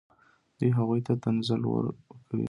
[0.57, 2.39] دوی هغوی ته تنزل ورکوي.